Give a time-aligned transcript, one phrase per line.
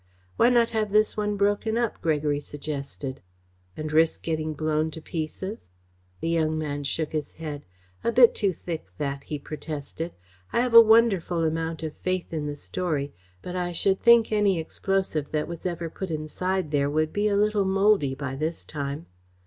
[0.35, 3.21] "Why not have this one broken up?" Gregory suggested.
[3.77, 5.67] "And risk getting blown to pieces?"
[6.21, 7.65] The young man shook his head.
[8.03, 10.13] "A bit too thick, that," he protested.
[10.51, 14.57] "I have a wonderful amount of faith in the story, but I should think any
[14.59, 19.05] explosive that was ever put inside there would be a little mouldy by this time."